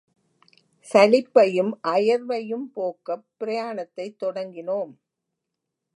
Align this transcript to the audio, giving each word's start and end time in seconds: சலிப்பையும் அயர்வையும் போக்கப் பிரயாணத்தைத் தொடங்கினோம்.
சலிப்பையும் 0.93 1.71
அயர்வையும் 1.83 2.65
போக்கப் 2.73 3.25
பிரயாணத்தைத் 3.39 4.17
தொடங்கினோம். 4.25 4.93